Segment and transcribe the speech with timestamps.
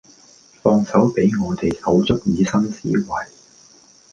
[0.63, 3.27] 放手畀我哋手足以新思維